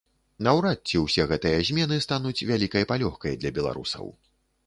Наўрад 0.45 0.79
ці 0.91 1.01
ўсе 1.01 1.25
гэтыя 1.31 1.59
змены 1.67 1.99
стануць 2.07 2.45
вялікай 2.51 2.87
палёгкай 2.93 3.37
для 3.43 3.51
беларусаў. 3.59 4.05